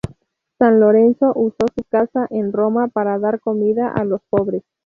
San 0.57 0.79
Lorenzo 0.79 1.31
usó 1.35 1.59
su 1.75 1.83
casa 1.83 2.25
en 2.31 2.51
Roma 2.53 2.87
para 2.87 3.19
dar 3.19 3.39
comida 3.39 3.87
a 3.89 4.03
los 4.03 4.21
pobres. 4.31 4.63